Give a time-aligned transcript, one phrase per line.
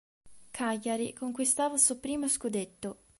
[0.51, 3.01] Cagliari, conquistava il suo primo scudetto.